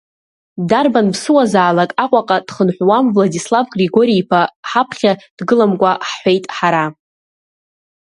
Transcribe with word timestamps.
Дарбан 0.69 1.07
аԥсыуазаалак 1.11 1.91
Аҟәаҟа 2.03 2.37
дхынҳәуам 2.47 3.05
Владислав 3.15 3.65
Григори-иԥа 3.73 4.41
ҳаԥхьа 4.69 5.11
дгыламкәа 5.37 5.91
ҳҳәеит 6.07 6.45
ҳара. 6.57 6.85